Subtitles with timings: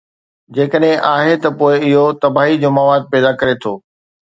[0.57, 3.73] جيڪڏهن آهي، ته پوءِ اهو تباهي جو مواد پيدا ڪري ٿو.